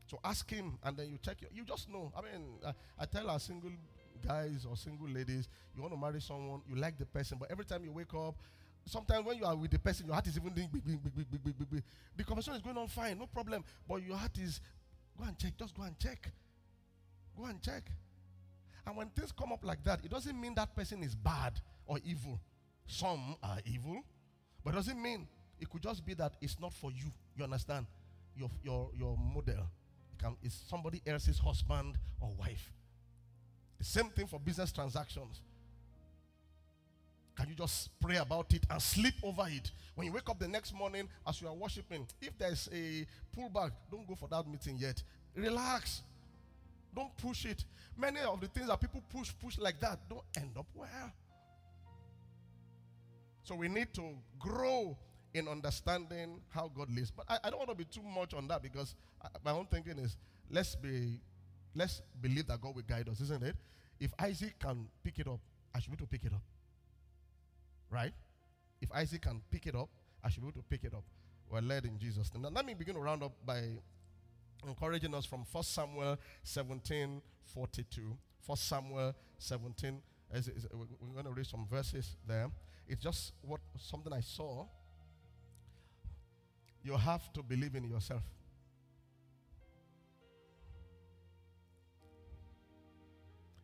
[0.07, 1.37] So ask him, and then you check.
[1.41, 2.11] Your, you just know.
[2.17, 3.71] I mean, I, I tell our single
[4.27, 7.65] guys or single ladies, you want to marry someone, you like the person, but every
[7.65, 8.35] time you wake up,
[8.85, 11.15] sometimes when you are with the person, your heart is even doing big, big, big,
[11.15, 11.83] big, big, big, big.
[12.17, 13.65] The conversation is going on fine, no problem.
[13.89, 14.61] But your heart is,
[15.17, 15.53] go and check.
[15.59, 16.31] Just go and check.
[17.39, 17.85] Go and check.
[18.87, 21.99] And when things come up like that, it doesn't mean that person is bad or
[22.05, 22.41] evil.
[22.87, 24.03] Some are evil,
[24.65, 25.29] but it doesn't mean
[25.61, 27.13] it could just be that it's not for you.
[27.37, 27.87] You understand?
[28.37, 29.69] Your your your model
[30.19, 32.73] can, is somebody else's husband or wife.
[33.79, 35.41] The same thing for business transactions.
[37.37, 39.71] Can you just pray about it and sleep over it?
[39.95, 43.71] When you wake up the next morning as you are worshiping, if there's a pullback,
[43.91, 45.03] don't go for that meeting yet.
[45.35, 46.03] Relax.
[46.95, 47.65] Don't push it.
[47.97, 51.13] Many of the things that people push, push like that, don't end up well.
[53.43, 54.03] So we need to
[54.39, 54.97] grow
[55.35, 57.11] in understanding how God lives.
[57.11, 59.67] But I, I don't want to be too much on that because I, my own
[59.67, 60.17] thinking is
[60.51, 61.21] let's be
[61.75, 63.57] let's believe that God will guide us, isn't it?
[63.99, 65.41] If Isaac can pick it up,
[65.75, 66.43] I should be able to pick it up.
[67.91, 68.13] Right?
[68.81, 69.89] If Isaac can pick it up,
[70.25, 71.05] I should be able to pick it up.
[71.51, 72.43] We're led in Jesus' name.
[72.43, 73.63] Now let me begin to round up by
[74.67, 77.21] encouraging us from 1 Samuel 17
[77.55, 78.17] 42.
[78.47, 80.01] 1 Samuel 17.
[80.33, 82.49] Is, is, we're going to read some verses there.
[82.87, 84.67] It's just what something I saw
[86.83, 88.23] you have to believe in yourself.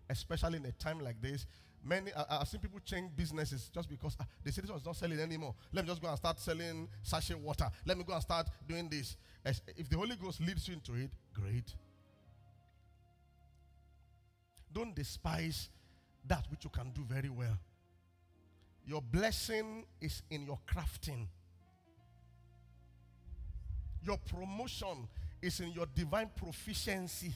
[0.08, 1.46] Especially in a time like this,
[1.82, 5.18] many I, have seen people change businesses just because uh, the city is not selling
[5.18, 5.54] anymore.
[5.72, 7.68] Let me just go and start selling sachet water.
[7.84, 9.16] Let me go and start doing this.
[9.44, 11.74] As, if the Holy Ghost leads you into it, great.
[14.72, 15.70] Don't despise
[16.26, 17.58] that which you can do very well.
[18.84, 21.26] Your blessing is in your crafting.
[24.04, 25.08] Your promotion
[25.42, 27.32] is in your divine proficiency.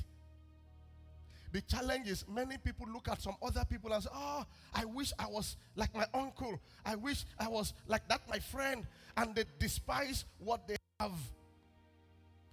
[1.53, 5.13] The challenge is many people look at some other people and say, Oh, I wish
[5.19, 6.61] I was like my uncle.
[6.85, 8.87] I wish I was like that, my friend.
[9.17, 11.13] And they despise what they have.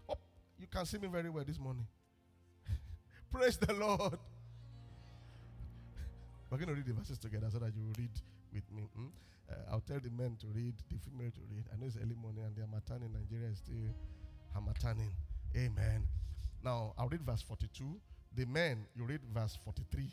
[0.09, 0.15] Oh,
[0.59, 1.85] you can see me very well this morning.
[3.31, 4.17] Praise the Lord.
[6.49, 8.09] We're going to read the verses together so that you read
[8.53, 8.83] with me.
[8.95, 9.07] Hmm?
[9.49, 11.63] Uh, I'll tell the men to read, the female to read.
[11.71, 13.93] I know it's early morning and the Harmattan in Nigeria is still
[14.55, 15.11] Hamataning.
[15.55, 16.03] Amen.
[16.63, 17.85] Now, I'll read verse 42.
[18.35, 20.09] The men, you read verse 43.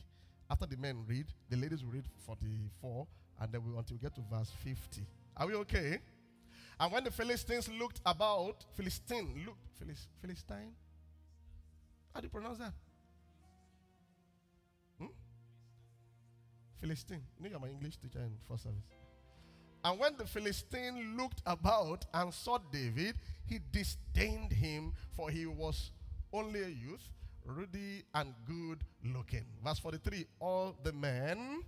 [0.50, 3.06] After the men read, the ladies will read 44,
[3.40, 5.02] and then we until we get to verse 50.
[5.36, 5.98] Are we okay?
[6.78, 9.48] And when the Philistines looked about, Philistine
[9.80, 10.72] Philis, Philistine?
[12.12, 12.72] How do you pronounce that?
[14.98, 15.06] Hmm?
[16.80, 17.22] Philistine.
[17.38, 18.84] You know you're my English teacher in first service.
[19.84, 23.16] And when the Philistine looked about and saw David,
[23.46, 25.90] he disdained him, for he was
[26.32, 27.06] only a youth,
[27.44, 29.44] ruddy and good looking.
[29.62, 31.62] Verse 43 All the men.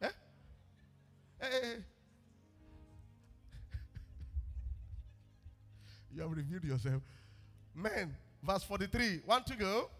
[0.00, 0.08] Eh?
[1.40, 1.84] Hey, hey, hey.
[6.14, 7.02] you have reviewed yourself.
[7.74, 9.22] Men, verse 43.
[9.26, 9.90] One to go.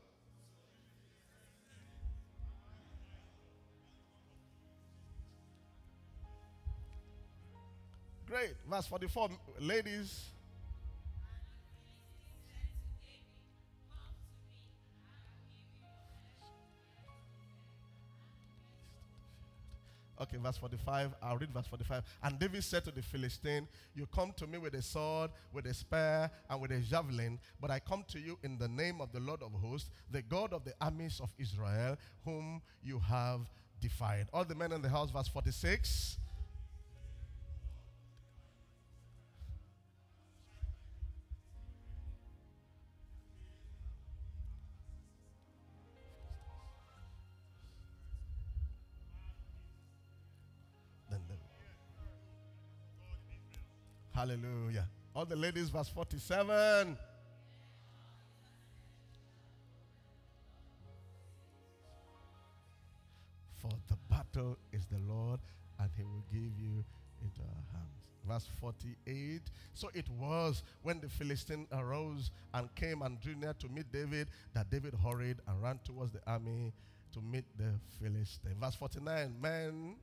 [8.69, 9.29] Verse 44.
[9.61, 10.31] Ladies.
[20.21, 21.13] Okay, verse 45.
[21.23, 22.03] I'll read verse 45.
[22.23, 25.75] And David said to the Philistine, You come to me with a sword, with a
[25.75, 29.21] spear, and with a javelin, but I come to you in the name of the
[29.21, 33.41] Lord of hosts, the God of the armies of Israel, whom you have
[33.81, 34.29] defied.
[34.33, 36.19] All the men in the house, verse 46.
[54.25, 54.89] Hallelujah.
[55.15, 56.97] All the ladies, verse 47.
[63.59, 65.41] For the battle is the Lord,
[65.79, 66.83] and he will give you
[67.21, 68.01] into our hands.
[68.27, 69.43] Verse 48.
[69.75, 74.29] So it was when the Philistine arose and came and drew near to meet David
[74.55, 76.73] that David hurried and ran towards the army
[77.13, 78.57] to meet the Philistine.
[78.59, 79.35] Verse 49.
[79.39, 79.97] Men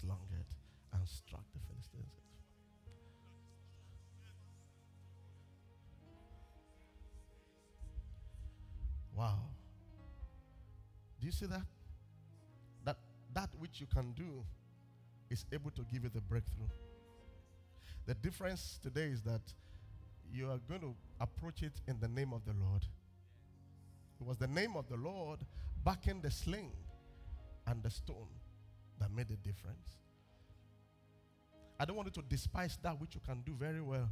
[0.00, 0.46] slung it
[0.92, 2.12] and struck the Philistines.
[9.14, 9.38] Wow.
[11.20, 11.66] Do you see that?
[12.84, 12.96] That
[13.34, 14.44] that which you can do
[15.30, 16.68] is able to give you the breakthrough.
[18.06, 19.42] The difference today is that
[20.32, 22.82] you are going to approach it in the name of the Lord.
[24.20, 25.40] It was the name of the Lord
[25.84, 26.72] backing the sling
[27.66, 28.28] and the stone
[29.00, 29.96] that made a difference.
[31.80, 34.10] I don't want you to despise that which you can do very well.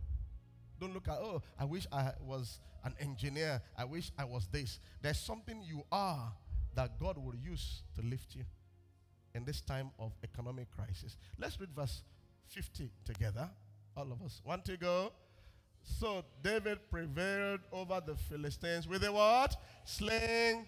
[0.80, 3.60] Don't look at, oh, I wish I was an engineer.
[3.76, 4.78] I wish I was this.
[5.02, 6.32] There's something you are
[6.74, 8.44] that God will use to lift you
[9.34, 11.16] in this time of economic crisis.
[11.38, 12.02] Let's read verse
[12.48, 13.48] 50 together.
[13.96, 14.40] All of us.
[14.44, 15.12] One to go.
[15.82, 19.56] So David prevailed over the Philistines with a what?
[19.84, 20.66] Sling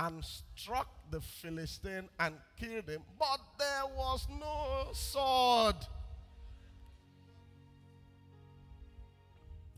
[0.00, 0.24] and
[0.56, 5.76] struck the Philistine and killed him, but there was no sword.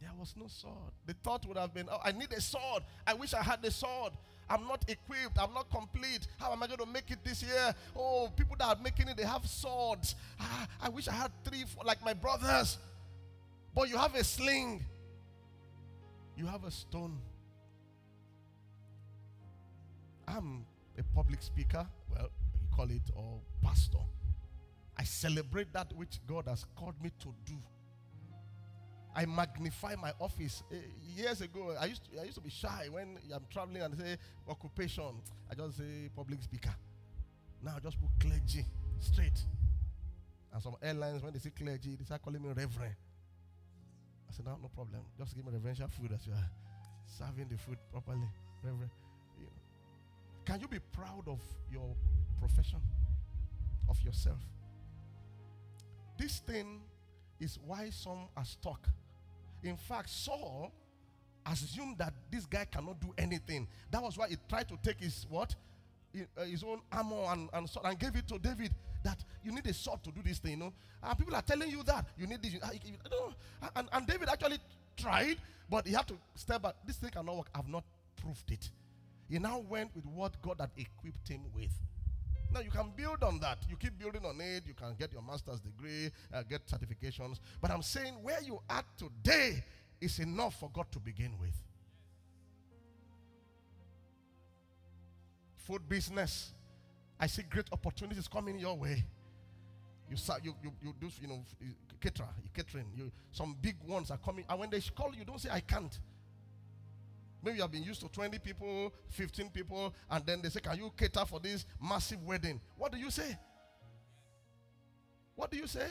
[0.01, 0.93] There was no sword.
[1.07, 2.85] The thought would have been, oh, I need a sword.
[3.05, 4.13] I wish I had the sword.
[4.49, 5.39] I'm not equipped.
[5.41, 6.29] I'm not complete.
[6.39, 7.75] How am I going to make it this year?
[7.97, 10.15] Oh, people that are making it, they have swords.
[10.39, 12.79] Ah, I wish I had three, four, like my brothers.
[13.75, 14.85] But you have a sling,
[16.37, 17.19] you have a stone.
[20.27, 20.65] I'm
[20.99, 22.31] a public speaker, well,
[22.61, 23.99] you call it, or pastor.
[24.97, 27.55] I celebrate that which God has called me to do.
[29.15, 30.63] I magnify my office.
[30.73, 30.77] Uh,
[31.17, 34.17] years ago, I used, to, I used to be shy when I'm traveling and say
[34.49, 35.21] occupation.
[35.51, 36.75] I just say public speaker.
[37.63, 38.65] Now I just put clergy
[39.01, 39.39] straight.
[40.53, 42.95] And some airlines, when they say clergy, they start calling me reverend.
[44.29, 45.03] I said, no, no problem.
[45.19, 46.51] Just give me reverential food as you are
[47.07, 48.29] serving the food properly.
[48.63, 48.91] Reverend.
[50.45, 51.95] Can you be proud of your
[52.39, 52.81] profession,
[53.89, 54.39] of yourself?
[56.19, 56.81] This thing
[57.41, 58.89] is why some are stuck.
[59.63, 60.73] In fact, Saul
[61.47, 63.67] assumed that this guy cannot do anything.
[63.91, 65.55] That was why he tried to take his what?
[66.15, 68.71] Uh, his own armor and, and sword and gave it to David
[69.03, 70.73] that you need a sword to do this thing, you know.
[71.03, 72.55] And people are telling you that you need this.
[73.75, 74.59] And, and David actually
[74.97, 75.39] tried,
[75.71, 76.75] but he had to step back.
[76.87, 77.49] This thing cannot work.
[77.55, 77.85] I've not
[78.21, 78.71] proved it.
[79.33, 81.73] He now went with what God had equipped him with.
[82.53, 83.61] Now you can build on that.
[83.67, 84.65] You keep building on it.
[84.67, 87.39] You can get your master's degree, uh, get certifications.
[87.59, 89.65] But I'm saying where you are today
[90.03, 91.55] is enough for God to begin with.
[95.67, 96.53] Food business.
[97.19, 99.03] I see great opportunities coming your way.
[100.11, 101.43] You, you, you, you do, you know,
[102.03, 102.93] cater, you catering.
[102.95, 104.45] You, some big ones are coming.
[104.47, 105.99] And when they call you, don't say, I can't.
[107.43, 110.77] Maybe you have been used to 20 people, 15 people, and then they say, Can
[110.77, 112.61] you cater for this massive wedding?
[112.79, 113.37] What do you say?
[115.35, 115.87] What do you say?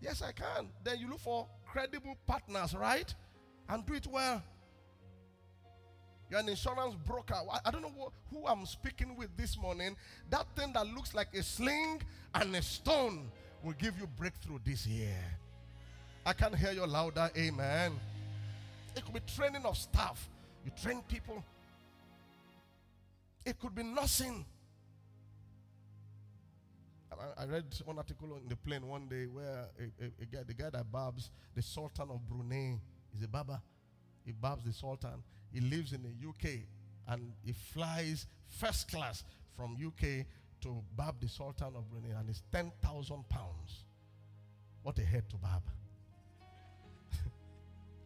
[0.00, 0.68] Yes, I can.
[0.82, 3.14] Then you look for credible partners, right?
[3.68, 4.42] And do it well.
[6.28, 7.36] You're an insurance broker.
[7.64, 9.96] I don't know who I'm speaking with this morning.
[10.30, 12.02] That thing that looks like a sling
[12.34, 13.30] and a stone
[13.62, 15.16] will give you breakthrough this year.
[16.24, 17.30] I can't hear you louder.
[17.36, 17.92] Amen.
[18.96, 20.28] It could be training of staff.
[20.66, 21.44] You train people.
[23.44, 24.44] It could be nursing.
[27.38, 30.52] I, read one article in the plane one day where a, a, a guy, the
[30.52, 32.78] guy that barbs the Sultan of Brunei
[33.14, 33.60] is a barber.
[34.24, 35.22] He barbs the Sultan.
[35.52, 36.64] He lives in the UK
[37.08, 39.22] and he flies first class
[39.56, 40.26] from UK
[40.62, 43.84] to barb the Sultan of Brunei and it's 10,000 pounds.
[44.82, 45.62] What a head to barb.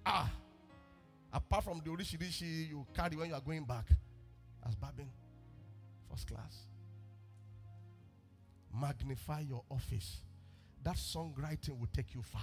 [0.06, 0.30] ah,
[1.32, 3.86] apart from the orishi you carry when you are going back
[4.66, 5.10] as barbing,
[6.10, 6.66] first class.
[8.78, 10.18] Magnify your office.
[10.82, 12.40] That songwriting will take you far.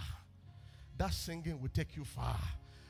[0.97, 2.37] That singing will take you far.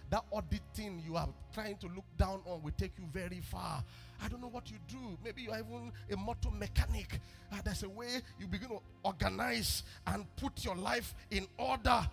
[0.10, 3.84] That auditing you are trying to look down on will take you very far.
[4.24, 5.18] I don't know what you do.
[5.24, 7.20] Maybe you are even a motor mechanic.
[7.52, 12.08] Uh, there's a way you begin to organize and put your life in order.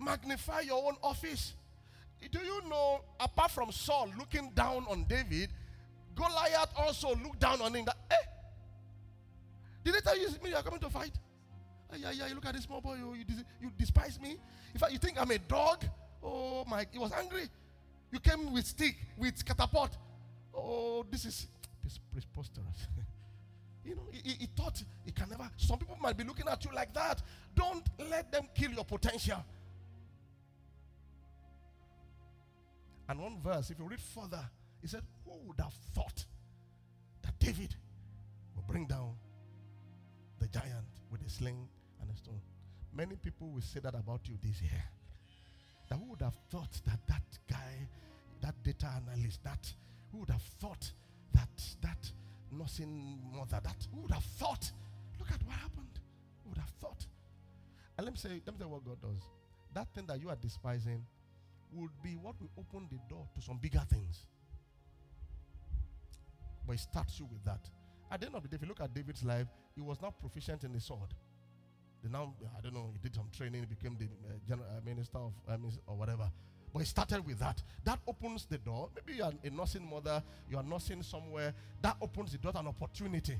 [0.00, 1.54] Magnify your own office.
[2.32, 5.50] Do you know, apart from Saul looking down on David,
[6.14, 7.84] Goliath also looked down on him.
[7.84, 8.14] That, eh?
[9.84, 11.12] Did they tell you me you are coming to fight?
[11.90, 13.24] Ah, yeah, yeah, you look at this small boy, you, you,
[13.62, 14.36] you despise me.
[14.74, 15.84] In fact, you think I'm a dog?
[16.22, 17.48] Oh my, he was angry.
[18.10, 19.96] You came with stick, with catapult.
[20.54, 21.46] Oh, this is
[21.84, 22.88] this preposterous.
[23.84, 25.48] you know, he, he thought he can never.
[25.56, 27.22] Some people might be looking at you like that.
[27.54, 29.44] Don't let them kill your potential.
[33.08, 34.44] And one verse, if you read further,
[34.82, 36.24] he said, Who would have thought
[37.22, 37.74] that David
[38.54, 39.14] will bring down
[40.38, 41.68] the giant with a sling
[42.00, 42.40] and a stone?
[42.92, 44.84] Many people will say that about you this year.
[45.88, 47.88] That who would have thought that that guy,
[48.42, 49.72] that data analyst, that
[50.12, 50.92] who would have thought
[51.32, 51.48] that
[51.82, 52.10] that
[52.52, 54.70] nursing mother, that who would have thought?
[55.18, 55.98] Look at what happened.
[56.44, 57.06] Who would have thought?
[57.96, 59.22] And let me say, let me tell you what God does.
[59.74, 61.04] That thing that you are despising
[61.72, 64.26] would be what will open the door to some bigger things.
[66.66, 67.60] But it starts you with that.
[68.10, 70.18] At the end of the day, if you look at David's life, he was not
[70.18, 71.14] proficient in the sword.
[72.02, 74.80] The now, I don't know, he did some training, he became the uh, general uh,
[74.84, 75.56] minister of uh,
[75.86, 76.30] or whatever.
[76.72, 77.62] But he started with that.
[77.84, 78.90] That opens the door.
[78.94, 81.54] Maybe you are a nursing mother, you are nursing somewhere.
[81.82, 83.38] That opens the door to an opportunity.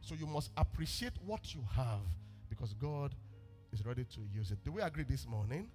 [0.00, 2.00] So you must appreciate what you have
[2.48, 3.14] because God
[3.72, 4.58] is ready to use it.
[4.64, 5.68] Do we agree this morning?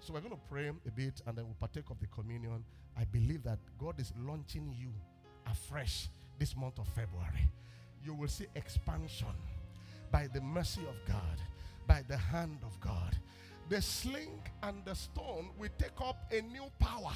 [0.00, 2.64] So we're going to pray a bit and then we'll partake of the communion.
[2.96, 4.90] I believe that God is launching you
[5.50, 7.48] afresh this month of February.
[8.04, 9.26] You will see expansion
[10.12, 11.40] by the mercy of God,
[11.86, 13.16] by the hand of God.
[13.68, 17.12] The sling and the stone will take up a new power,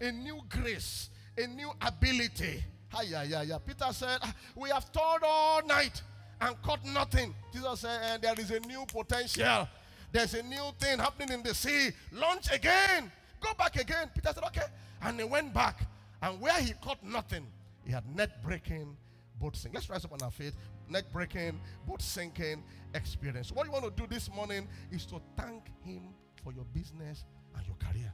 [0.00, 1.08] a new grace,
[1.38, 2.62] a new ability.
[2.90, 3.42] Hi, yeah, yeah.
[3.42, 3.58] Yeah.
[3.58, 6.02] Peter said, ah, We have toiled all night
[6.40, 7.34] and caught nothing.
[7.52, 9.66] Jesus said, There is a new potential.
[10.12, 11.90] There's a new thing happening in the sea.
[12.12, 13.10] Launch again.
[13.40, 14.10] Go back again.
[14.14, 14.66] Peter said, Okay.
[15.02, 15.80] And he went back.
[16.22, 17.46] And where he caught nothing,
[17.84, 18.96] he had net breaking,
[19.40, 19.74] boat sinking.
[19.74, 20.54] Let's rise up on our feet.
[20.88, 22.62] Net breaking, boat sinking
[22.94, 23.52] experience.
[23.52, 27.24] What you want to do this morning is to thank him for your business
[27.56, 28.12] and your career.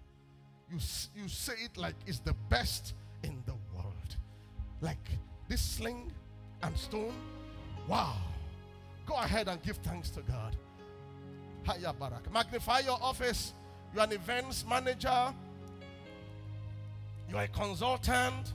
[0.71, 0.79] You,
[1.15, 4.17] you say it like it's the best in the world.
[4.81, 5.09] Like
[5.49, 6.13] this sling
[6.63, 7.15] and stone.
[7.87, 8.17] Wow.
[9.07, 10.57] Go ahead and give thanks to God.
[11.65, 12.33] Haya Barak.
[12.33, 13.53] Magnify your office.
[13.95, 15.35] You're an events manager.
[17.29, 18.53] You're a consultant,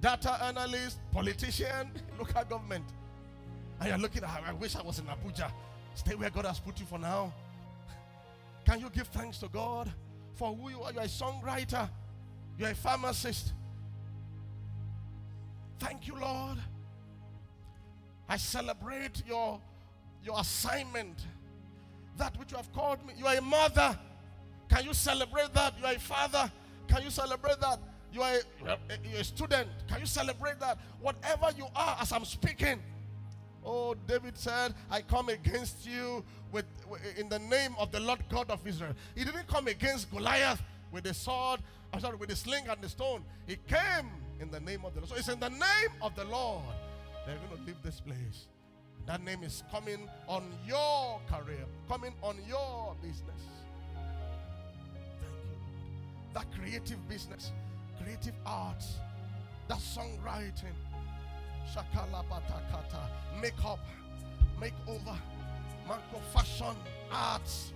[0.00, 2.84] data analyst, politician, local government.
[3.80, 5.50] And you're looking at, I wish I was in Abuja.
[5.94, 7.32] Stay where God has put you for now.
[8.64, 9.92] Can you give thanks to God
[10.34, 10.92] for who you are?
[10.92, 11.88] You're a songwriter,
[12.58, 13.52] you're a pharmacist.
[15.78, 16.58] Thank you, Lord.
[18.28, 19.60] I celebrate your,
[20.24, 21.18] your assignment
[22.18, 23.14] that which you have called me.
[23.16, 23.98] You are a mother.
[24.68, 25.74] Can you celebrate that?
[25.78, 26.50] You are a father.
[26.86, 27.80] Can you celebrate that?
[28.12, 28.74] You are a,
[29.10, 29.68] you're a student.
[29.88, 30.78] Can you celebrate that?
[31.00, 32.82] Whatever you are as I'm speaking.
[33.64, 36.64] Oh, David said, I come against you with,
[37.16, 38.94] in the name of the Lord God of Israel.
[39.14, 41.60] He didn't come against Goliath with the sword,
[41.92, 43.22] I'm sorry, with the sling and the stone.
[43.46, 44.10] He came
[44.40, 45.10] in the name of the Lord.
[45.10, 46.62] So it's in the name of the Lord
[47.26, 48.46] they're going to leave this place.
[49.08, 53.40] That name is coming on your career, coming on your business.
[53.94, 56.34] Thank you, Lord.
[56.34, 57.52] That creative business,
[58.02, 58.98] creative arts,
[59.68, 60.76] that songwriting,
[61.74, 63.08] shakala batakata,
[63.40, 63.78] makeup,
[64.60, 65.16] makeover,
[65.88, 66.76] manco fashion,
[67.10, 67.72] arts,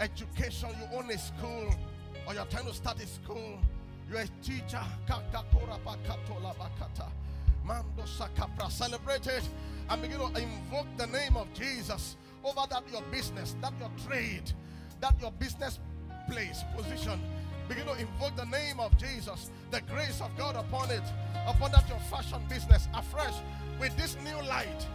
[0.00, 0.70] education.
[0.70, 1.72] You own a school,
[2.26, 3.60] or you're trying to start a school.
[4.10, 4.82] You're a teacher.
[7.68, 8.70] Mando sakapra.
[8.70, 9.46] Celebrate it
[9.90, 14.50] and begin to invoke the name of Jesus over that your business, that your trade,
[15.00, 15.78] that your business
[16.30, 17.20] place, position.
[17.68, 21.02] Begin to invoke the name of Jesus, the grace of God upon it,
[21.46, 23.34] upon that your fashion business afresh
[23.78, 24.86] with this new light.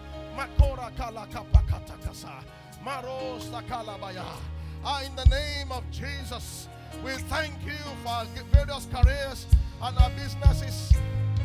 [4.85, 6.67] Ah, in the name of Jesus,
[7.05, 9.45] we thank you for our various careers
[9.79, 10.91] and our businesses.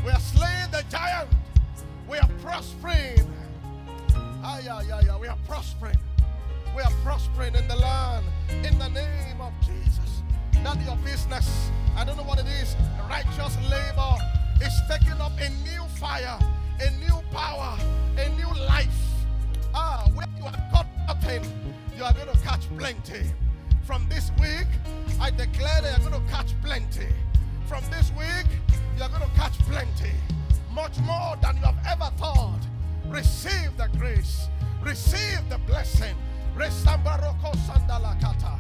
[0.08, 1.28] We are slaying the giant.
[2.08, 3.30] We are prospering.
[4.42, 5.18] Ah, yeah, yeah, yeah.
[5.18, 5.98] We are prospering.
[6.74, 8.24] We are prospering in the land
[8.64, 10.22] in the name of Jesus.
[10.62, 11.70] Not your business.
[11.94, 12.74] I don't know what it is.
[13.06, 14.16] Righteous labor
[14.62, 16.38] is taking up a new fire,
[16.80, 17.76] a new power,
[18.16, 18.88] a new life.
[19.74, 21.44] Ah, where you have caught nothing,
[21.94, 23.30] you are going to catch plenty.
[23.84, 24.68] From this week,
[25.20, 27.08] I declare that you're going to catch plenty.
[27.66, 28.46] From this week,
[28.98, 30.12] you're going to catch plenty.
[30.72, 32.60] Much more than you have ever thought.
[33.06, 34.48] Receive the grace.
[34.82, 36.16] Receive the blessing.
[36.56, 38.58] Resambaroko sandalakata.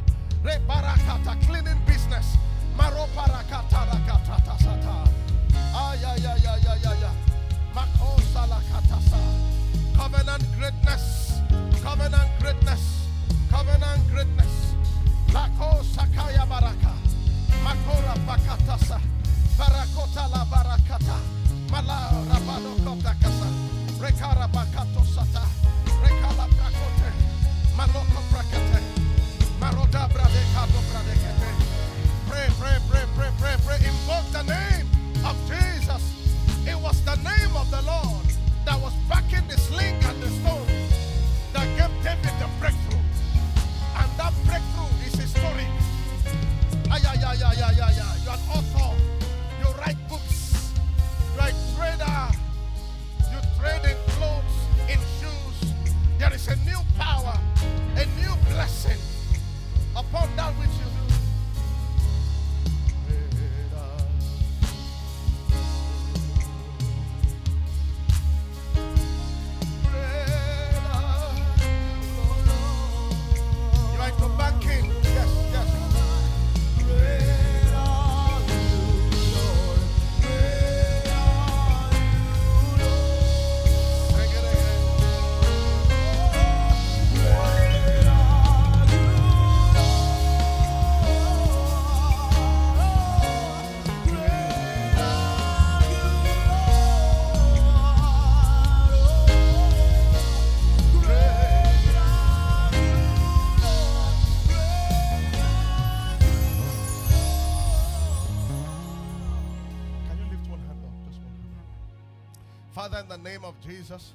[113.10, 114.12] In the name of Jesus,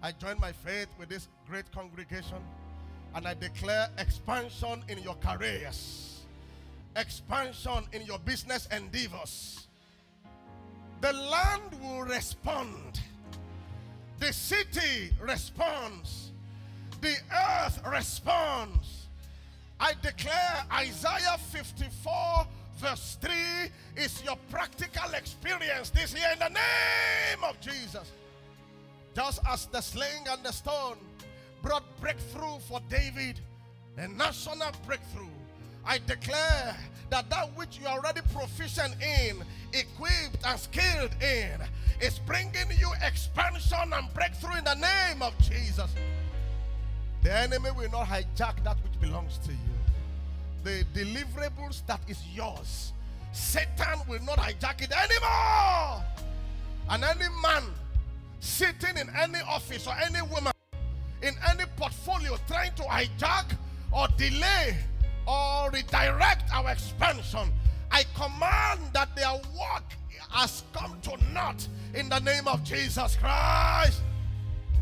[0.00, 2.38] I join my faith with this great congregation
[3.14, 6.20] and I declare expansion in your careers,
[6.94, 9.66] expansion in your business endeavors.
[11.00, 13.00] The land will respond,
[14.20, 16.30] the city responds,
[17.00, 19.06] the earth responds.
[19.80, 22.46] I declare Isaiah 54,
[22.78, 23.32] verse 3
[23.96, 28.12] is your practical experience this year in the name of Jesus.
[29.18, 30.96] Just as the sling and the stone
[31.60, 33.40] brought breakthrough for David,
[33.96, 35.26] a national breakthrough,
[35.84, 36.76] I declare
[37.10, 39.42] that that which you are already proficient in,
[39.72, 41.60] equipped and skilled in,
[42.00, 45.92] is bringing you expansion and breakthrough in the name of Jesus.
[47.24, 49.58] The enemy will not hijack that which belongs to you.
[50.62, 52.92] The deliverables that is yours,
[53.32, 56.04] Satan will not hijack it anymore.
[56.88, 57.64] And any man
[58.40, 60.52] sitting in any office or any woman
[61.22, 63.56] in any portfolio trying to hijack
[63.92, 64.76] or delay
[65.26, 67.52] or redirect our expansion,
[67.90, 69.84] I command that their work
[70.30, 74.02] has come to naught in the name of Jesus Christ.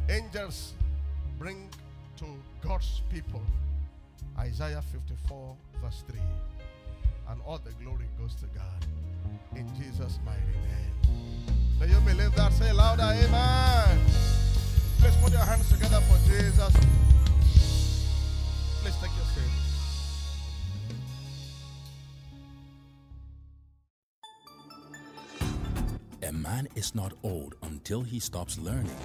[0.09, 0.75] Angels
[1.39, 1.69] bring
[2.19, 2.27] to
[2.61, 3.43] God's people
[4.39, 6.21] Isaiah 54, verse 3.
[7.31, 8.87] And all the glory goes to God.
[9.57, 11.66] In Jesus' mighty name.
[11.81, 12.53] Do you believe that?
[12.55, 14.01] Say louder, Amen.
[14.99, 16.75] Please put your hands together for Jesus.
[18.81, 19.53] Please take your seat.
[26.23, 28.97] A man is not old until he stops learning.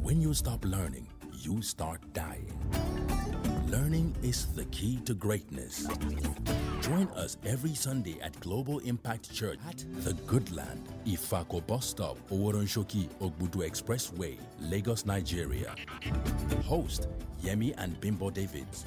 [0.00, 2.56] When you stop learning, you start dying.
[3.70, 5.86] Learning is the key to greatness.
[6.80, 13.08] Join us every Sunday at Global Impact Church at The Goodland, Ifako Bus Stop, Oworonshoki,
[13.20, 15.74] Ogbudu Expressway, Lagos, Nigeria.
[16.64, 17.08] Host
[17.42, 18.86] Yemi and Bimbo Davids.